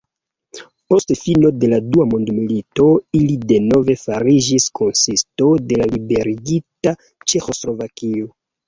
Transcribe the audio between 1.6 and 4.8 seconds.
de la dua mondmilito ili denove fariĝis